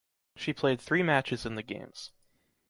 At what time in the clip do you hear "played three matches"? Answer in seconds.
0.51-1.45